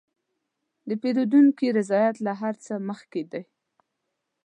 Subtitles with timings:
[0.87, 3.41] د پیرودونکي رضایت له هر څه مخکې دی.